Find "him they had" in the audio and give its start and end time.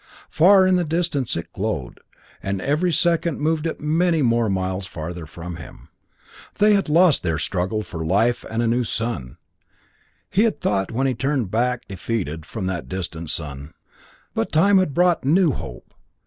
5.57-6.89